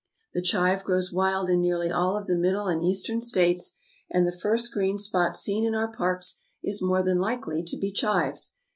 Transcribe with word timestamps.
The 0.33 0.41
chive 0.41 0.83
grows 0.83 1.13
wild 1.13 1.47
in 1.47 1.61
nearly 1.61 1.91
all 1.91 2.17
of 2.17 2.25
the 2.25 2.35
Middle 2.35 2.65
and 2.65 2.81
Eastern 2.83 3.21
States, 3.21 3.75
and 4.09 4.25
the 4.25 4.35
first 4.35 4.71
green 4.73 4.97
spot 4.97 5.37
seen 5.37 5.63
in 5.63 5.75
our 5.75 5.91
parks 5.91 6.39
is 6.63 6.81
more 6.81 7.03
than 7.03 7.19
likely 7.19 7.61
to 7.61 7.77
be 7.77 7.91
chives. 7.91 8.55